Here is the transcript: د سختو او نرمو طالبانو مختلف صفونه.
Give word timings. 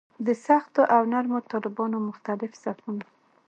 د 0.25 0.27
سختو 0.45 0.81
او 0.95 1.01
نرمو 1.11 1.39
طالبانو 1.51 1.97
مختلف 2.09 2.51
صفونه. 2.63 3.05